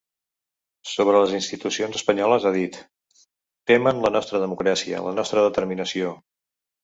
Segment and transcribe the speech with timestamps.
[0.91, 2.79] Sobre les institucions espanyoles, ha dit:
[3.73, 6.15] Temen la nostra democràcia, la nostra determinació.